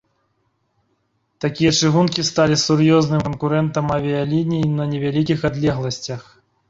[1.43, 6.21] Такія чыгункі сталі сур'ёзным канкурэнтам авіяліній на невялікіх адлегласцях.